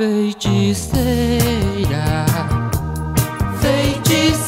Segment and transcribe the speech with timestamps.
[0.00, 1.44] Feiticeira,
[3.60, 4.40] feiticeira,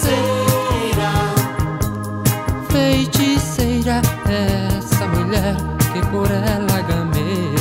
[2.71, 5.55] feiticeira, essa mulher
[5.93, 7.53] que por ela gamei.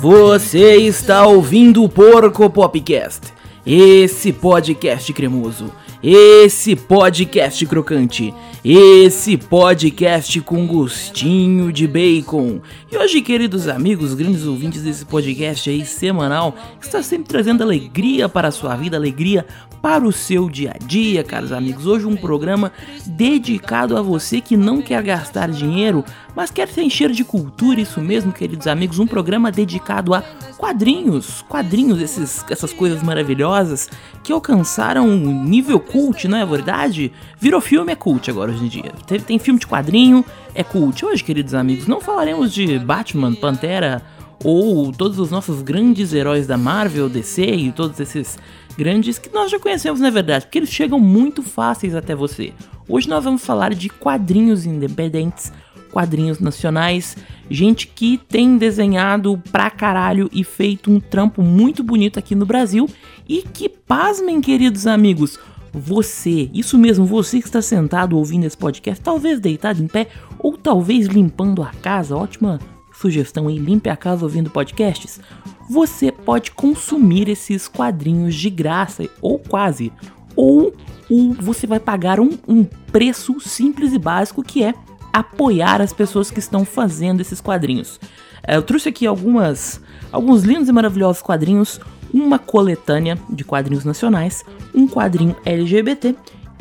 [0.00, 3.30] Você está ouvindo o Porco Popcast,
[3.66, 5.70] esse podcast cremoso,
[6.02, 8.34] esse podcast crocante,
[8.64, 12.60] esse podcast com gostinho de bacon.
[12.90, 18.28] E hoje, queridos amigos, grandes ouvintes desse podcast aí semanal, que está sempre trazendo alegria
[18.28, 19.46] para a sua vida, alegria
[19.80, 21.86] para o seu dia a dia, caros amigos.
[21.86, 22.72] Hoje um programa
[23.06, 28.00] dedicado a você que não quer gastar dinheiro, mas quer se encher de cultura, isso
[28.00, 30.22] mesmo, queridos amigos, um programa dedicado a
[30.56, 33.88] quadrinhos, quadrinhos, esses, essas coisas maravilhosas
[34.22, 37.12] que alcançaram um nível cult, não é verdade?
[37.38, 38.92] Virou filme, é cult agora hoje em dia.
[39.06, 40.24] Tem, tem filme de quadrinho,
[40.54, 41.04] é cult.
[41.04, 44.02] Hoje, queridos amigos, não falaremos de Batman, Pantera
[44.44, 48.38] ou todos os nossos grandes heróis da Marvel, DC e todos esses
[48.76, 52.52] grandes que nós já conhecemos, na verdade, porque eles chegam muito fáceis até você.
[52.88, 55.52] Hoje nós vamos falar de quadrinhos independentes,
[55.92, 57.16] quadrinhos nacionais,
[57.50, 62.88] gente que tem desenhado pra caralho e feito um trampo muito bonito aqui no Brasil.
[63.28, 65.38] E que, pasmem, queridos amigos,
[65.72, 70.56] você, isso mesmo, você que está sentado ouvindo esse podcast, talvez deitado em pé ou
[70.56, 72.58] talvez limpando a casa, ótima
[72.92, 75.20] sugestão aí, limpe a casa ouvindo podcasts,
[75.68, 79.90] você pode consumir esses quadrinhos de graça, ou quase,
[80.36, 80.74] ou,
[81.10, 84.74] ou você vai pagar um, um preço simples e básico que é
[85.12, 88.00] apoiar as pessoas que estão fazendo esses quadrinhos.
[88.46, 89.80] É, eu trouxe aqui algumas,
[90.10, 91.80] alguns lindos e maravilhosos quadrinhos,
[92.12, 96.14] uma coletânea de quadrinhos nacionais, um quadrinho LGBT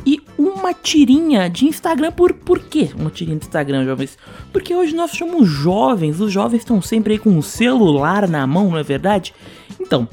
[0.05, 2.11] e uma tirinha de Instagram.
[2.11, 4.17] Por, por quê uma tirinha de Instagram, jovens?
[4.52, 8.72] Porque hoje nós somos jovens, os jovens estão sempre aí com o celular na mão,
[8.72, 9.33] não é verdade?
[9.79, 10.07] Então,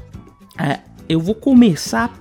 [0.59, 2.13] é, eu vou começar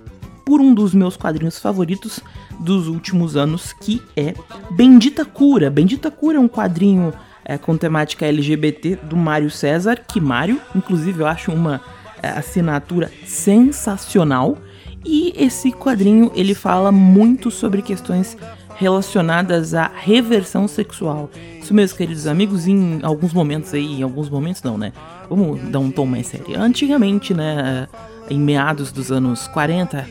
[0.45, 2.21] por um dos meus quadrinhos favoritos
[2.59, 4.33] dos últimos anos, que é
[4.71, 5.69] Bendita Cura.
[5.69, 7.13] Bendita Cura é um quadrinho
[7.45, 11.81] é, com temática LGBT do Mário César, que Mário, inclusive, eu acho uma
[12.21, 14.57] é, assinatura sensacional.
[15.05, 18.37] E esse quadrinho ele fala muito sobre questões
[18.75, 21.29] relacionadas à reversão sexual.
[21.59, 24.93] Isso mesmo, queridos amigos, em alguns momentos aí, em alguns momentos não, né?
[25.29, 26.59] Vamos dar um tom mais sério.
[26.59, 27.87] Antigamente, né,
[28.29, 30.05] em meados dos anos 40,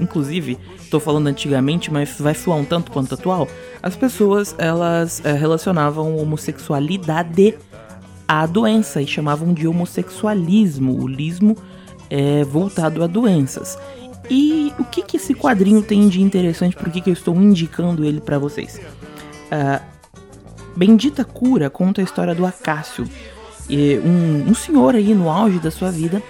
[0.00, 3.48] inclusive, estou falando antigamente, mas vai soar um tanto quanto atual,
[3.82, 7.56] as pessoas elas é, relacionavam homossexualidade
[8.26, 11.56] à doença e chamavam de homossexualismo, o lismo
[12.10, 13.78] é voltado a doenças.
[14.28, 16.74] E o que, que esse quadrinho tem de interessante?
[16.74, 18.80] Por que, que eu estou indicando ele para vocês?
[19.46, 19.80] Uh,
[20.76, 23.08] Bendita Cura conta a história do Acácio,
[23.70, 26.22] um, um senhor aí no auge da sua vida,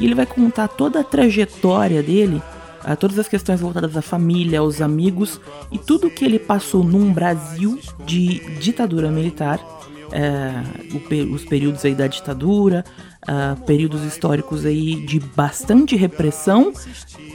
[0.00, 2.42] e ele vai contar toda a trajetória dele,
[2.84, 5.38] uh, todas as questões voltadas à família, aos amigos
[5.70, 12.06] e tudo que ele passou num Brasil de ditadura militar, uh, os períodos aí da
[12.06, 12.82] ditadura,
[13.28, 16.72] uh, períodos históricos aí de bastante repressão,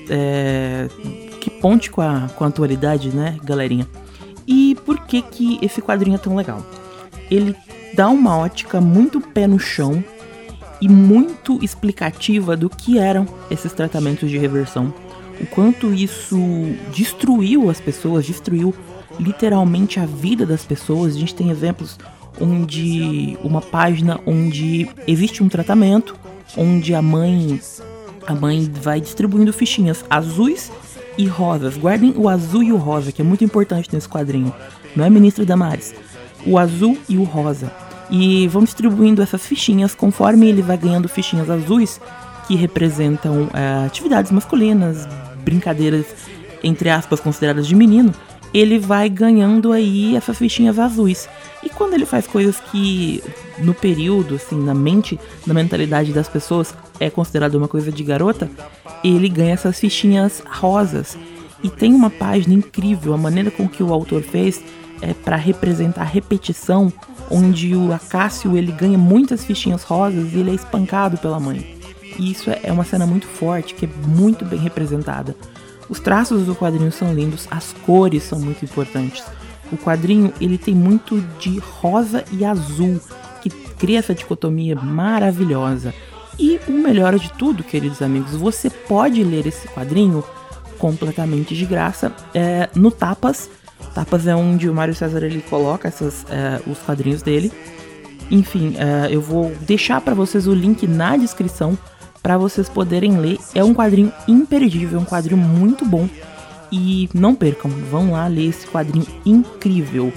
[0.10, 0.88] é,
[1.40, 3.88] que ponte com a, com a atualidade, né, galerinha?
[4.48, 6.64] E por que que esse quadrinho é tão legal?
[7.30, 7.56] Ele
[7.96, 10.04] dá uma ótica muito pé no chão
[10.86, 14.94] e muito explicativa do que eram esses tratamentos de reversão.
[15.42, 16.38] O quanto isso
[16.94, 18.72] destruiu as pessoas, destruiu
[19.20, 21.16] literalmente a vida das pessoas.
[21.16, 21.98] A gente tem exemplos
[22.40, 26.16] onde uma página onde existe um tratamento,
[26.56, 27.60] onde a mãe
[28.28, 30.72] a mãe vai distribuindo fichinhas azuis
[31.18, 31.78] e rosas.
[31.78, 34.54] Guardem o azul e o rosa, que é muito importante nesse quadrinho.
[34.96, 35.96] Não é ministra Damares.
[36.46, 37.85] O azul e o rosa.
[38.10, 42.00] E vão distribuindo essas fichinhas conforme ele vai ganhando fichinhas azuis
[42.48, 45.08] que representam é, atividades masculinas,
[45.44, 46.06] brincadeiras
[46.64, 48.14] entre aspas consideradas de menino
[48.56, 51.28] ele vai ganhando aí essas fichinhas azuis.
[51.62, 53.22] E quando ele faz coisas que
[53.58, 58.50] no período, assim, na mente, na mentalidade das pessoas é considerado uma coisa de garota,
[59.04, 61.18] ele ganha essas fichinhas rosas.
[61.62, 64.64] E tem uma página incrível, a maneira com que o autor fez
[65.02, 66.92] é para representar a repetição,
[67.30, 71.76] onde o Acácio ele ganha muitas fichinhas rosas e ele é espancado pela mãe.
[72.18, 75.36] E isso é uma cena muito forte, que é muito bem representada.
[75.90, 79.24] Os traços do quadrinho são lindos, as cores são muito importantes.
[79.72, 83.00] O quadrinho ele tem muito de rosa e azul,
[83.42, 85.94] que cria essa dicotomia maravilhosa.
[86.38, 90.24] E o melhor de tudo, queridos amigos, você pode ler esse quadrinho
[90.78, 93.50] completamente de graça é, no Tapas.
[93.96, 97.50] Tapas é onde o Mário César ele coloca essas, é, os quadrinhos dele.
[98.30, 101.78] Enfim, é, eu vou deixar para vocês o link na descrição
[102.22, 103.40] para vocês poderem ler.
[103.54, 106.10] É um quadrinho imperdível, é um quadrinho muito bom.
[106.70, 110.12] E não percam, vão lá ler esse quadrinho incrível.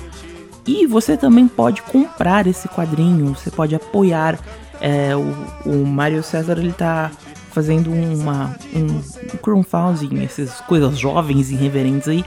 [0.66, 4.40] E você também pode comprar esse quadrinho, você pode apoiar.
[4.80, 7.12] É, o, o Mário César ele tá
[7.52, 12.24] fazendo uma, um crowdfunding, essas coisas jovens e irreverentes aí,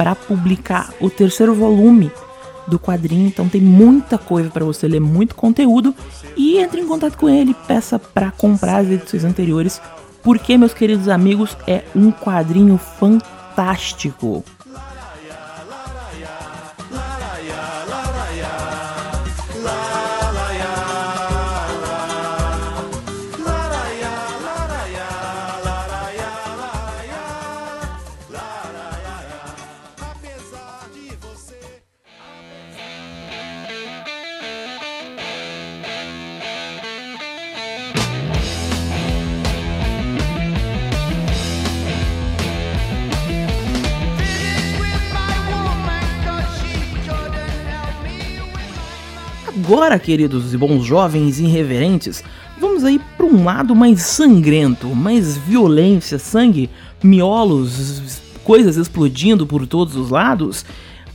[0.00, 2.10] para publicar o terceiro volume
[2.66, 5.94] do quadrinho, então tem muita coisa para você ler, muito conteúdo
[6.34, 9.78] e entre em contato com ele, peça para comprar as edições anteriores,
[10.22, 14.42] porque meus queridos amigos, é um quadrinho fantástico.
[49.72, 52.24] Agora, queridos e bons jovens irreverentes,
[52.58, 56.68] vamos aí para um lado mais sangrento, mais violência, sangue,
[57.00, 60.66] miolos, coisas explodindo por todos os lados.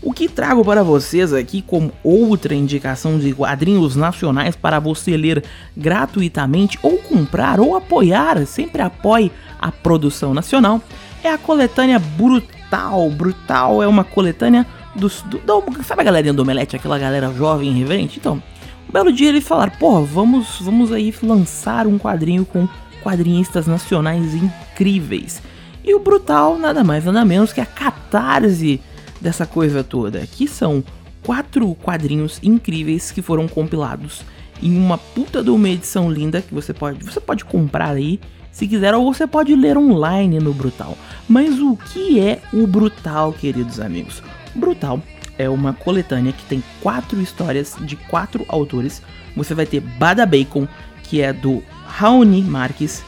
[0.01, 5.43] O que trago para vocês aqui como outra indicação de quadrinhos nacionais para você ler
[5.75, 10.81] gratuitamente ou comprar ou apoiar, sempre apoie a produção nacional,
[11.21, 13.09] é a coletânea Brutal.
[13.09, 17.69] Brutal é uma coletânea dos, do, do, sabe a galerinha do Omelete, aquela galera jovem
[17.69, 18.19] e irreverente?
[18.19, 18.41] Então,
[18.87, 22.67] um belo dia eles falaram, pô, vamos, vamos aí lançar um quadrinho com
[23.03, 25.41] quadrinistas nacionais incríveis.
[25.83, 28.81] E o Brutal, nada mais nada menos que a catarse
[29.21, 30.83] dessa coisa toda, que são
[31.23, 34.21] quatro quadrinhos incríveis que foram compilados
[34.61, 38.19] em uma puta de uma edição linda que você pode, você pode comprar aí
[38.51, 40.97] se quiser, ou você pode ler online no Brutal.
[41.27, 44.23] Mas o que é o Brutal, queridos amigos?
[44.55, 45.01] Brutal
[45.37, 49.01] é uma coletânea que tem quatro histórias de quatro autores.
[49.35, 50.67] Você vai ter Bada Bacon,
[51.03, 53.03] que é do Raoni Marques,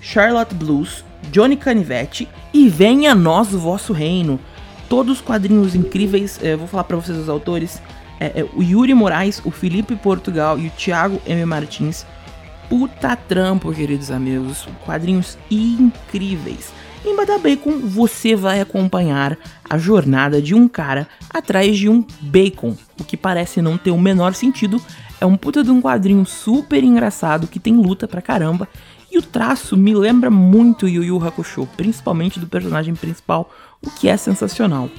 [0.00, 4.40] Charlotte Blues, Johnny Canivete e Venha Nós o Vosso Reino.
[4.88, 7.80] Todos quadrinhos incríveis, é, vou falar para vocês os autores.
[8.18, 11.44] É, é, o Yuri Moraes, o Felipe Portugal e o Thiago M.
[11.44, 12.04] Martins.
[12.68, 14.66] Puta trampo, queridos amigos.
[14.84, 16.72] Quadrinhos incríveis.
[17.08, 23.02] Em Badabacon, você vai acompanhar a jornada de um cara atrás de um bacon, o
[23.02, 24.78] que parece não ter o menor sentido.
[25.18, 28.68] É um puta de um quadrinho super engraçado que tem luta pra caramba.
[29.10, 33.50] E o traço me lembra muito Yu Yu Hakusho, principalmente do personagem principal,
[33.82, 34.90] o que é sensacional.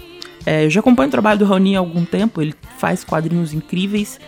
[0.48, 4.20] É, eu já acompanho o trabalho do Raoni há algum tempo, ele faz quadrinhos incríveis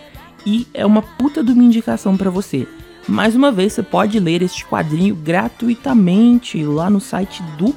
[0.46, 2.68] e é uma puta de uma indicação para você.
[3.08, 7.68] Mais uma vez, você pode ler este quadrinho gratuitamente lá no site do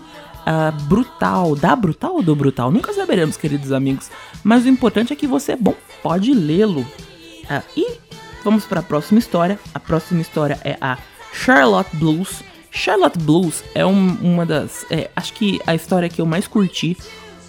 [0.46, 1.56] uh, Brutal.
[1.56, 2.72] Da Brutal ou do Brutal?
[2.72, 4.12] Nunca saberemos, queridos amigos.
[4.44, 5.74] Mas o importante é que você, bom,
[6.04, 6.82] pode lê-lo.
[6.82, 7.98] Uh, e
[8.44, 9.60] vamos para a próxima história.
[9.74, 10.98] A próxima história é a
[11.34, 12.44] Charlotte Blues.
[12.70, 14.86] Charlotte Blues é um, uma das.
[14.92, 16.96] É, acho que a história que eu mais curti.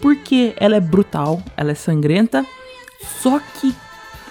[0.01, 2.45] Porque ela é brutal, ela é sangrenta.
[3.21, 3.75] Só que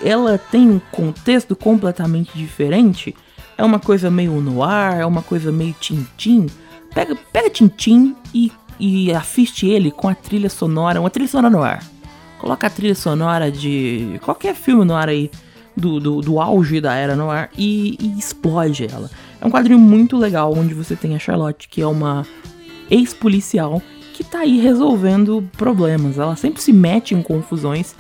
[0.04, 3.16] ela tem um contexto completamente diferente
[3.58, 6.48] é uma coisa meio no ar, é uma coisa meio Tintim.
[6.94, 11.64] Pega, pega Tintim e, e assiste ele com a trilha sonora, uma trilha sonora no
[11.64, 11.84] ar.
[12.40, 15.32] Coloca a trilha sonora de qualquer filme no ar aí,
[15.76, 19.10] do, do, do auge da era no ar, e, e explode ela.
[19.42, 22.26] É um quadrinho muito legal, onde você tem a Charlotte, que é uma
[22.90, 23.82] ex-policial
[24.14, 26.18] que tá aí resolvendo problemas.
[26.18, 27.96] Ela sempre se mete em confusões.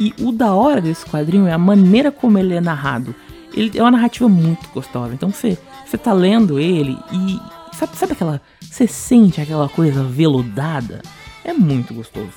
[0.00, 3.14] E o da hora desse quadrinho é a maneira como ele é narrado.
[3.52, 5.14] Ele é uma narrativa muito gostosa.
[5.14, 7.40] Então você, você tá lendo ele e.
[7.76, 8.40] Sabe, sabe aquela.
[8.60, 11.02] Você sente aquela coisa veludada?
[11.44, 12.32] É muito gostoso.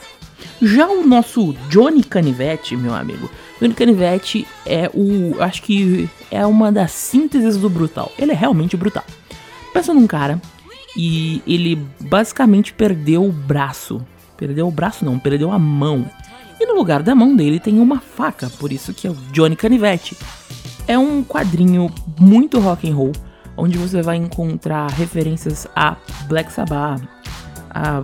[0.62, 3.29] Já o nosso Johnny Canivete, meu amigo.
[3.60, 5.41] Johnny Canivete é o.
[5.41, 8.12] Acho que é uma das sínteses do brutal.
[8.17, 9.03] Ele é realmente brutal.
[9.74, 10.39] Pensa num cara
[10.96, 14.05] e ele basicamente perdeu o braço.
[14.38, 16.10] Perdeu o braço não, perdeu a mão.
[16.60, 19.55] E no lugar da mão dele tem uma faca, por isso que é o Johnny
[19.55, 20.15] Canivete.
[20.87, 23.11] É um quadrinho muito rock and roll,
[23.55, 25.95] onde você vai encontrar referências a
[26.27, 27.01] Black Sabbath,
[27.69, 28.03] a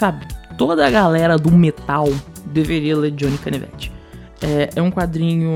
[0.00, 0.26] sabe,
[0.56, 2.08] toda a galera do metal
[2.46, 3.92] deveria ler Johnny Canivete.
[4.40, 5.54] É, é um quadrinho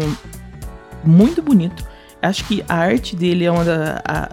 [1.02, 1.82] muito bonito.
[2.20, 4.28] Acho que a arte dele é uma da, a,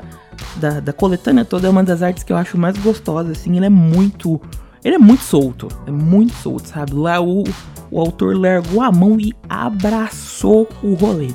[0.58, 3.40] da, da coletânea toda é uma das artes que eu acho mais gostosas.
[3.40, 4.40] Assim, ele é muito,
[4.84, 6.94] ele é muito solto, é muito solto, sabe?
[6.94, 7.44] Lá o,
[7.90, 11.34] o autor largou a mão e abraçou o rolê.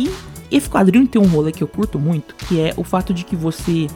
[0.00, 0.10] E
[0.50, 3.36] esse quadrinho tem um rolê que eu curto muito, que é o fato de que
[3.36, 3.86] você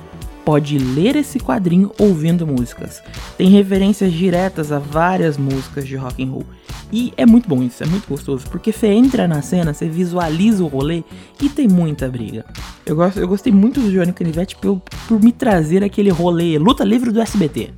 [0.44, 3.02] pode ler esse quadrinho ouvindo músicas.
[3.38, 6.44] Tem referências diretas a várias músicas de rock and roll.
[6.92, 10.62] E é muito bom isso, é muito gostoso, porque você entra na cena, você visualiza
[10.62, 11.02] o rolê
[11.40, 12.44] e tem muita briga.
[12.84, 16.84] Eu, gosto, eu gostei muito do Johnny Canivete por, por me trazer aquele rolê luta
[16.84, 17.70] livre do SBT.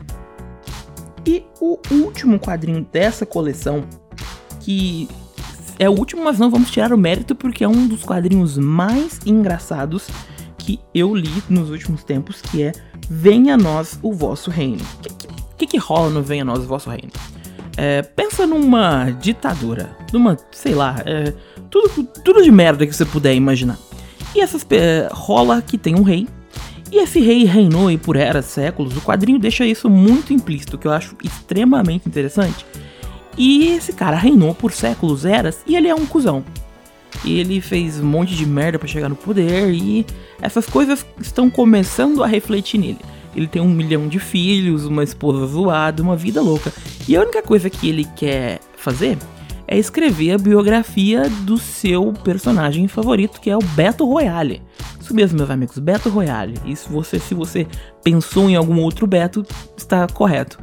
[1.25, 3.85] E o último quadrinho dessa coleção,
[4.61, 5.09] que
[5.79, 9.21] é o último, mas não vamos tirar o mérito porque é um dos quadrinhos mais
[9.27, 10.09] engraçados
[10.59, 12.73] que eu li nos últimos tempos, que é
[13.09, 14.83] Venha a Nós o Vosso Reino.
[14.83, 15.11] O que,
[15.59, 17.11] que, que, rola no Venha a Nós o Vosso Reino?
[17.77, 21.33] É, pensa numa ditadura, numa, sei lá, é,
[21.71, 23.79] tudo, tudo de merda que você puder imaginar.
[24.35, 26.27] E essas é, rola que tem um rei,
[26.91, 28.97] e esse rei reinou e por eras, séculos.
[28.97, 32.65] O quadrinho deixa isso muito implícito, que eu acho extremamente interessante.
[33.37, 36.45] E esse cara reinou por séculos, eras, e ele é um cuzão.
[37.25, 40.07] E ele fez um monte de merda para chegar no poder, e
[40.41, 43.01] essas coisas estão começando a refletir nele.
[43.35, 46.73] Ele tem um milhão de filhos, uma esposa zoada, uma vida louca.
[47.07, 49.19] E a única coisa que ele quer fazer
[49.69, 54.63] é escrever a biografia do seu personagem favorito, que é o Beto Royale.
[55.01, 56.55] Isso mesmo, meus amigos, Beto Royale.
[56.65, 57.67] Isso você, se você
[58.03, 59.45] pensou em algum outro Beto,
[59.77, 60.59] está correto.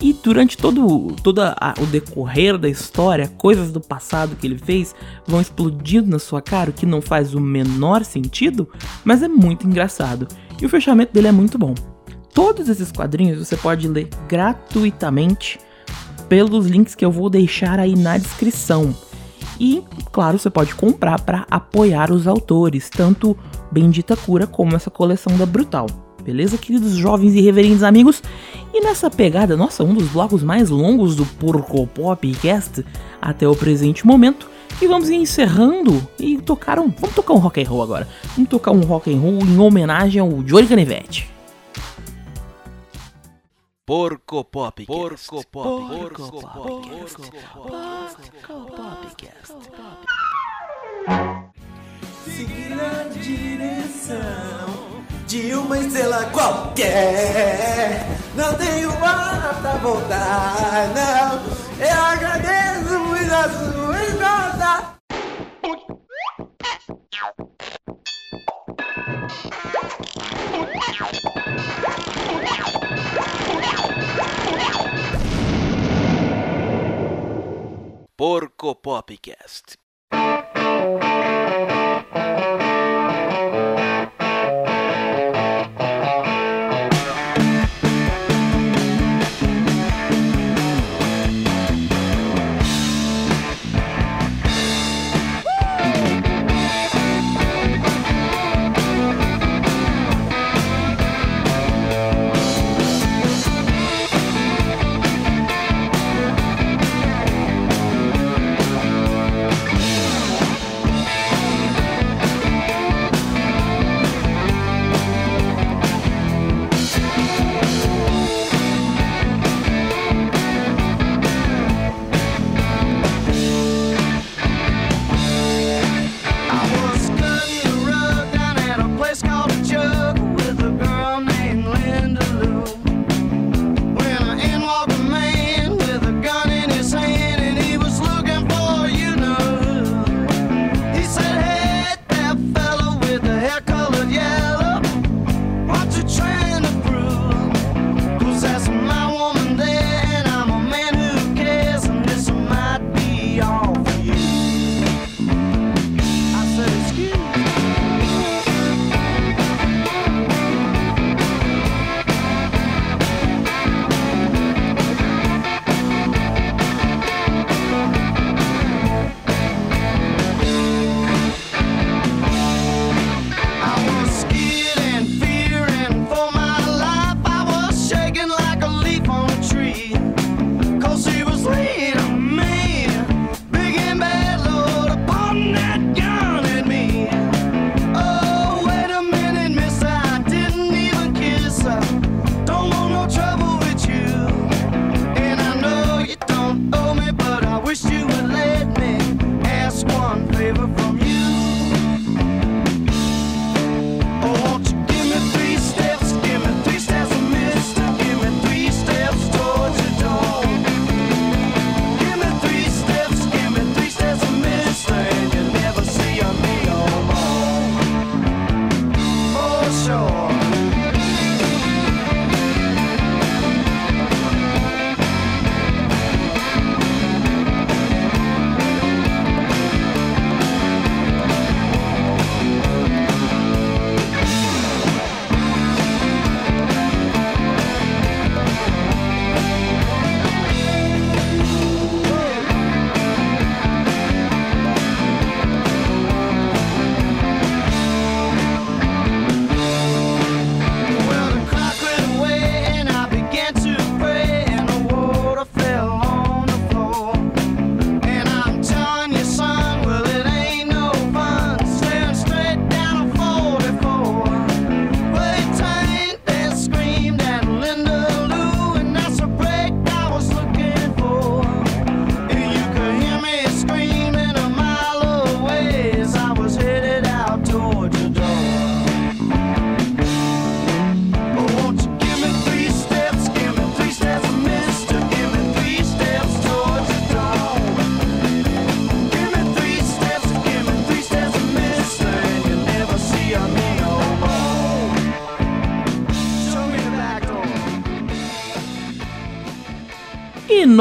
[0.00, 4.94] E durante todo, todo a, o decorrer da história, coisas do passado que ele fez
[5.26, 8.66] vão explodindo na sua cara, o que não faz o menor sentido,
[9.04, 10.26] mas é muito engraçado.
[10.60, 11.74] E o fechamento dele é muito bom.
[12.32, 15.58] Todos esses quadrinhos você pode ler gratuitamente
[16.28, 18.94] pelos links que eu vou deixar aí na descrição.
[19.58, 23.36] E, claro, você pode comprar para apoiar os autores, tanto
[23.70, 25.86] Bendita Cura como essa coleção da Brutal.
[26.22, 28.22] Beleza, queridos jovens e reverendos amigos?
[28.72, 32.84] E nessa pegada, nossa, um dos blocos mais longos do Porco Popcast
[33.20, 34.48] até o presente momento,
[34.80, 38.08] e vamos encerrando e tocar um, vamos tocar um rock and roll agora.
[38.34, 41.28] Vamos tocar um rock and roll em homenagem ao Johnny Canivete.
[43.84, 44.86] Porco Pop.
[44.86, 45.98] Porco Pop.
[45.98, 46.54] Porco Pop.
[46.54, 47.22] Porco
[48.76, 49.56] Popcast.
[52.24, 54.59] Seguir na direção
[55.30, 58.04] de uma estrela qualquer.
[58.34, 61.86] Não tenho hora pra voltar, não.
[61.86, 64.98] Eu agradeço muito a sua entrada.
[78.16, 79.78] Porco Popcast.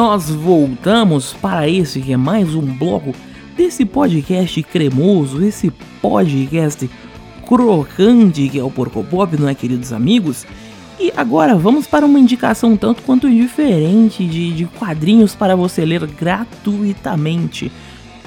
[0.10, 3.14] Nós voltamos para esse que é mais um bloco
[3.56, 5.70] desse podcast cremoso, esse
[6.02, 6.90] podcast
[7.48, 10.48] crocante que é o Porco Pop, não é, queridos amigos?
[11.00, 16.08] E agora vamos para uma indicação tanto quanto diferente de, de quadrinhos para você ler
[16.08, 17.72] gratuitamente.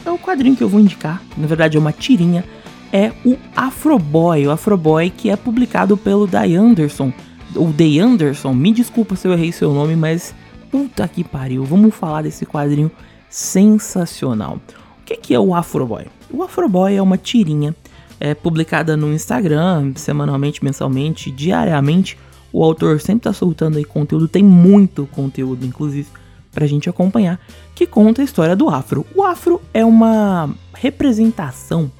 [0.07, 2.45] É o quadrinho que eu vou indicar, na verdade é uma tirinha,
[2.93, 7.12] é o Afro Boy, o Afro Boy que é publicado pelo Day Anderson,
[7.57, 10.33] ou Day Anderson, me desculpa se eu errei seu nome, mas
[10.73, 12.91] puta que pariu, vamos falar desse quadrinho
[13.29, 14.59] sensacional.
[15.00, 16.07] O que, que é o Afro Boy?
[16.31, 17.76] O Afro Boy é uma tirinha
[18.19, 22.19] é, publicada no Instagram, semanalmente, mensalmente, diariamente.
[22.50, 26.08] O autor sempre tá soltando aí conteúdo, tem muito conteúdo, inclusive,
[26.50, 27.39] pra gente acompanhar,
[27.75, 29.06] que conta a história do Afro.
[29.15, 31.93] O Afro é uma representação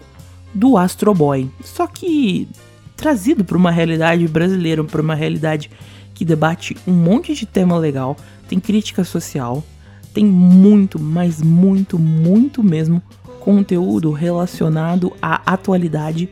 [0.55, 2.49] do Astro Boy, só que
[2.97, 5.71] trazido para uma realidade brasileira, para uma realidade
[6.15, 8.17] que debate um monte de tema legal,
[8.53, 9.65] tem crítica social,
[10.13, 13.01] tem muito, mas muito, muito mesmo
[13.41, 16.29] conteúdo relacionado à atualidade,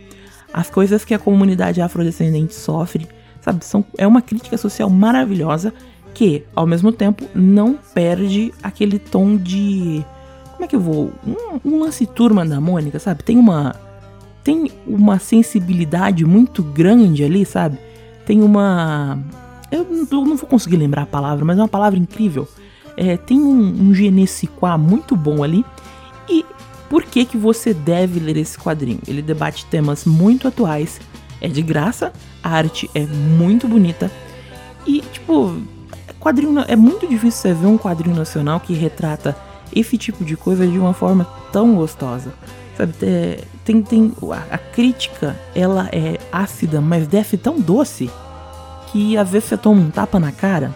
[0.52, 3.08] às coisas que a comunidade afrodescendente sofre,
[3.40, 3.64] sabe?
[3.64, 5.72] São, é uma crítica social maravilhosa
[6.12, 10.04] que, ao mesmo tempo, não perde aquele tom de.
[10.52, 11.10] Como é que eu vou?
[11.26, 13.22] Um, um lance turma da Mônica, sabe?
[13.22, 13.74] Tem uma.
[14.44, 17.78] Tem uma sensibilidade muito grande ali, sabe?
[18.26, 19.18] Tem uma.
[19.70, 22.48] Eu não vou conseguir lembrar a palavra, mas é uma palavra incrível.
[22.96, 25.64] É, tem um, um genesiquá muito bom ali.
[26.28, 26.44] E
[26.88, 29.00] por que, que você deve ler esse quadrinho?
[29.06, 31.00] Ele debate temas muito atuais,
[31.40, 34.10] é de graça, a arte é muito bonita
[34.86, 35.56] e, tipo,
[36.18, 39.36] quadrinho é muito difícil você ver um quadrinho nacional que retrata
[39.74, 42.32] esse tipo de coisa de uma forma tão gostosa.
[42.76, 42.94] Sabe,
[43.64, 48.10] tem, tem a, a crítica, ela é ácida, mas desce tão doce
[48.90, 50.74] que às vezes você toma um tapa na cara.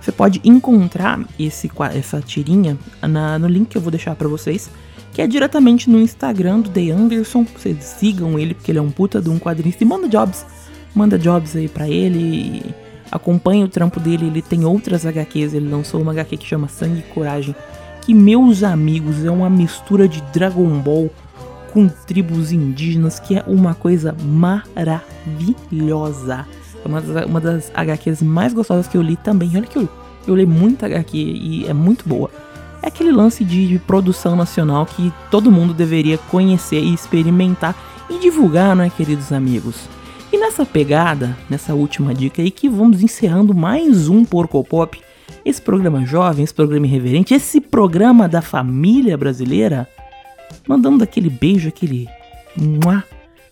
[0.00, 4.70] Você pode encontrar esse, essa tirinha na, no link que eu vou deixar para vocês
[5.16, 7.44] que é diretamente no Instagram do The Anderson.
[7.44, 9.82] Vocês sigam ele, porque ele é um puta de um quadrinista.
[9.82, 10.44] E manda jobs.
[10.94, 12.62] Manda jobs aí pra ele.
[13.10, 14.26] Acompanhe o trampo dele.
[14.26, 15.54] Ele tem outras HQs.
[15.54, 17.56] Ele lançou uma HQ que chama Sangue e Coragem.
[18.02, 21.10] Que, meus amigos, é uma mistura de Dragon Ball
[21.72, 23.18] com tribos indígenas.
[23.18, 25.06] Que é uma coisa maravilhosa.
[26.86, 29.50] É uma das, uma das HQs mais gostosas que eu li também.
[29.54, 29.88] Olha que eu,
[30.26, 32.30] eu li muita HQ e é muito boa
[32.86, 37.74] é aquele lance de, de produção nacional que todo mundo deveria conhecer e experimentar
[38.08, 39.88] e divulgar, né, queridos amigos?
[40.32, 45.00] E nessa pegada, nessa última dica aí, que vamos encerrando mais um Porco Pop,
[45.44, 49.88] esse programa jovem, esse programa irreverente, esse programa da família brasileira,
[50.66, 52.08] mandando aquele beijo, aquele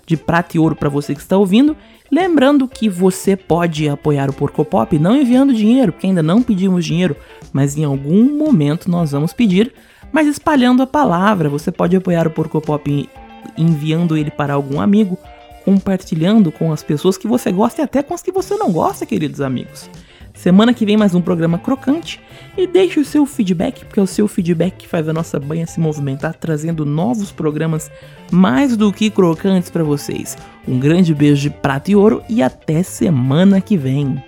[0.06, 1.76] de prata e ouro para você que está ouvindo.
[2.10, 6.84] Lembrando que você pode apoiar o Porco Pop não enviando dinheiro, porque ainda não pedimos
[6.84, 7.16] dinheiro,
[7.52, 9.72] mas em algum momento nós vamos pedir,
[10.12, 11.48] mas espalhando a palavra.
[11.48, 13.08] Você pode apoiar o Porco Pop
[13.56, 15.18] enviando ele para algum amigo,
[15.64, 19.06] compartilhando com as pessoas que você gosta e até com as que você não gosta,
[19.06, 19.88] queridos amigos.
[20.34, 22.20] Semana que vem mais um programa crocante
[22.58, 25.66] e deixe o seu feedback, porque é o seu feedback que faz a nossa banha
[25.66, 27.90] se movimentar, trazendo novos programas
[28.30, 30.36] mais do que crocantes para vocês.
[30.66, 34.22] Um grande beijo de prata e ouro e até semana que vem.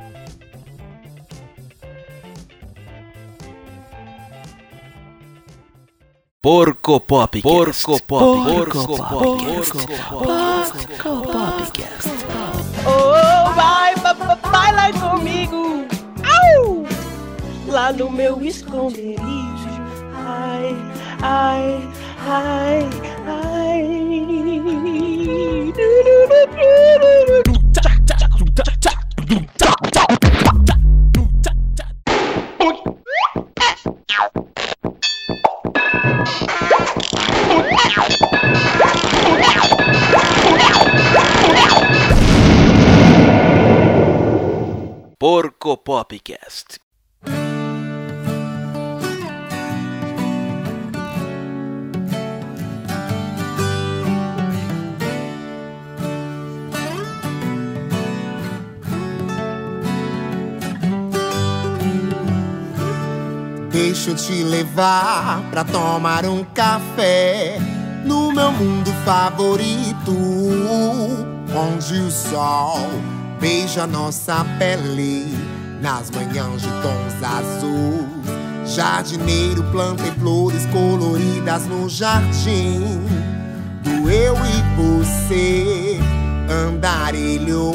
[6.41, 7.43] Porco Pop.
[7.43, 8.55] Porco Pop.
[8.55, 9.09] Porco Pop.
[9.09, 10.23] Porco Pop.
[10.23, 12.09] Porco Popcast.
[12.87, 15.66] Oh, vai, vai lá comigo.
[17.87, 19.17] Lá no meu esconderijo.
[20.13, 20.75] Ai,
[21.23, 21.89] ai,
[22.27, 22.81] ai,
[23.29, 24.07] ai.
[45.21, 46.81] Porco Popcast.
[63.77, 67.59] Deixa eu te levar pra tomar um café
[68.07, 70.17] no meu mundo favorito,
[71.55, 72.81] onde o sol
[73.39, 75.27] beija nossa pele
[75.83, 78.75] nas manhãs de tons azuis.
[78.75, 82.81] Jardineiro plantei flores coloridas no jardim
[83.83, 85.99] do eu e você.
[86.49, 87.75] Andarilhou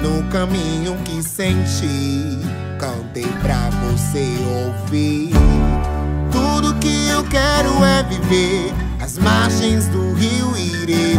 [0.00, 2.45] no caminho que senti
[2.78, 4.26] cantei pra você
[4.64, 5.32] ouvir.
[6.30, 11.16] Tudo que eu quero é viver as margens do rio Irecê.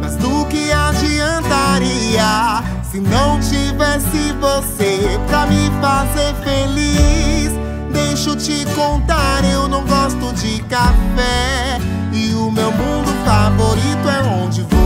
[0.00, 7.52] Mas do que adiantaria se não tivesse você pra me fazer feliz?
[7.92, 11.78] Deixa eu te contar, eu não gosto de café.
[12.12, 14.79] E o meu mundo favorito é onde você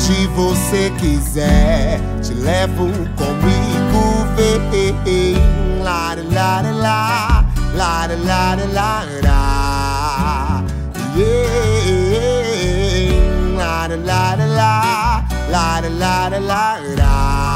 [0.00, 2.86] onde você quiser, te levo
[3.16, 5.36] comigo, vem.
[5.82, 10.64] Lá, lá, lá, lá, lá, lá, lá.
[13.56, 17.48] Lá, lá, lá, lá, lá, lá, lá,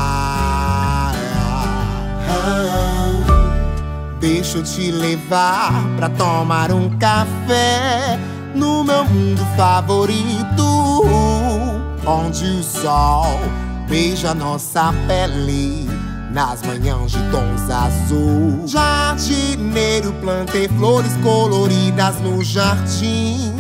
[4.21, 8.19] deixa eu te levar pra tomar um café
[8.55, 11.44] no meu mundo favorito
[12.07, 13.39] onde o sol
[13.89, 15.89] beija nossa pele
[16.31, 18.67] nas manhãs de tons azul.
[18.67, 23.55] Jardineiro, plantei flores coloridas no jardim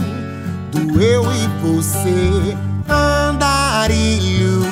[0.70, 2.57] do eu e você.
[2.88, 4.64] Andarilho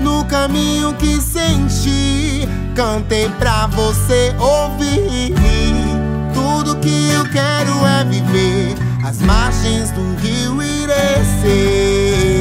[0.00, 5.34] no caminho que senti, cantei pra você ouvir.
[6.34, 8.74] Tudo que eu quero é viver
[9.04, 12.35] as margens do rio Irecê.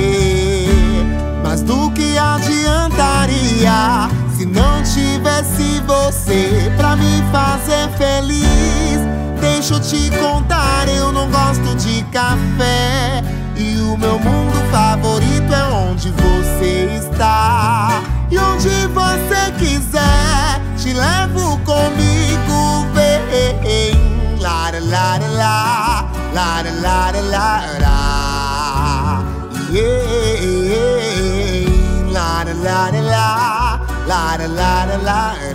[1.56, 9.00] Mas do que adiantaria se não tivesse você pra me fazer feliz?
[9.40, 13.24] Deixa eu te contar, eu não gosto de café.
[13.56, 18.04] E o meu mundo favorito é onde você está.
[18.30, 22.86] E onde você quiser, te levo comigo.
[22.94, 28.06] Vem, lá, lá, lá, lá, lá, lá, lá.
[29.72, 30.15] Yeah,
[32.76, 33.78] la
[34.10, 35.20] la la la